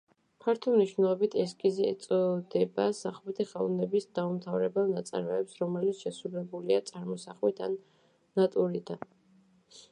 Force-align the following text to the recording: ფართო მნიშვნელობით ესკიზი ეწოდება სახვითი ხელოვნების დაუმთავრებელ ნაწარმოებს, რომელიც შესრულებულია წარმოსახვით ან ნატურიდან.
ფართო 0.43 0.71
მნიშვნელობით 0.75 1.35
ესკიზი 1.43 1.83
ეწოდება 1.89 2.87
სახვითი 3.01 3.47
ხელოვნების 3.51 4.09
დაუმთავრებელ 4.21 4.89
ნაწარმოებს, 4.95 5.61
რომელიც 5.65 6.03
შესრულებულია 6.07 6.83
წარმოსახვით 6.91 7.65
ან 7.69 7.81
ნატურიდან. 8.43 9.09